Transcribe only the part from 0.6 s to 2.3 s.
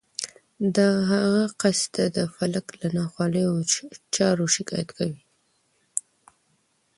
د هغه قصیده د